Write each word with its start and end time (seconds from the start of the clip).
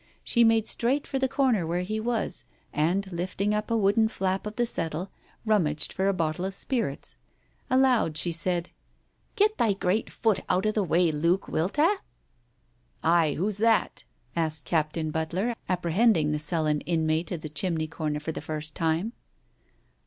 She 0.23 0.43
made 0.43 0.67
straight 0.67 1.05
for 1.05 1.19
the 1.19 1.27
corner 1.29 1.67
where 1.67 1.83
he 1.83 1.99
was, 1.99 2.45
and 2.73 3.05
lifting 3.11 3.53
up 3.53 3.69
a 3.69 3.77
wooden 3.77 4.07
flap 4.07 4.47
of 4.47 4.55
the 4.55 4.65
settle, 4.65 5.11
rummaged 5.45 5.93
for 5.93 6.07
a 6.07 6.11
bottle 6.13 6.43
of 6.43 6.55
spirits. 6.55 7.17
Aloud 7.69 8.17
she 8.17 8.31
said— 8.31 8.71
"Get 9.35 9.59
thy 9.59 9.73
great 9.73 10.09
foot 10.09 10.39
out 10.49 10.65
of 10.65 10.73
the 10.73 10.81
way, 10.83 11.11
Luke, 11.11 11.47
wilt 11.47 11.77
'a!" 11.77 11.97
"Ay, 13.03 13.33
who's 13.35 13.57
that?" 13.59 14.03
asked 14.35 14.65
Captain 14.65 15.11
Butler, 15.11 15.53
apprehend 15.69 16.17
ing 16.17 16.31
the 16.31 16.39
sullen 16.39 16.81
inmate 16.87 17.31
of 17.31 17.41
the 17.41 17.49
chimney 17.49 17.87
corner 17.87 18.19
for 18.19 18.31
the 18.31 18.41
first 18.41 18.73
time. 18.73 19.13